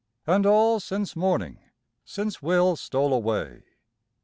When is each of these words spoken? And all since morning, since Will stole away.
And 0.25 0.47
all 0.47 0.79
since 0.79 1.15
morning, 1.15 1.59
since 2.05 2.41
Will 2.41 2.75
stole 2.75 3.13
away. 3.13 3.61